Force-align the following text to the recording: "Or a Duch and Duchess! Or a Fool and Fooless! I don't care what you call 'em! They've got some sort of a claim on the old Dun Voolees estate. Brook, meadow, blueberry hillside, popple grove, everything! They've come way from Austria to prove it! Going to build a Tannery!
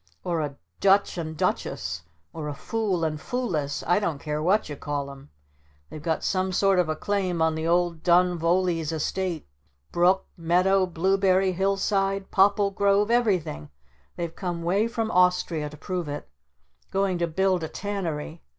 "Or 0.23 0.41
a 0.41 0.57
Duch 0.79 1.15
and 1.15 1.37
Duchess! 1.37 2.01
Or 2.33 2.47
a 2.47 2.55
Fool 2.55 3.03
and 3.05 3.21
Fooless! 3.21 3.83
I 3.85 3.99
don't 3.99 4.17
care 4.17 4.41
what 4.41 4.67
you 4.67 4.75
call 4.75 5.11
'em! 5.11 5.29
They've 5.91 6.01
got 6.01 6.23
some 6.23 6.51
sort 6.51 6.79
of 6.79 6.89
a 6.89 6.95
claim 6.95 7.39
on 7.39 7.53
the 7.53 7.67
old 7.67 8.01
Dun 8.01 8.35
Voolees 8.39 8.91
estate. 8.91 9.47
Brook, 9.91 10.25
meadow, 10.35 10.87
blueberry 10.87 11.51
hillside, 11.51 12.31
popple 12.31 12.71
grove, 12.71 13.11
everything! 13.11 13.69
They've 14.15 14.35
come 14.35 14.63
way 14.63 14.87
from 14.87 15.11
Austria 15.11 15.69
to 15.69 15.77
prove 15.77 16.09
it! 16.09 16.27
Going 16.89 17.19
to 17.19 17.27
build 17.27 17.61
a 17.61 17.69
Tannery! 17.69 18.41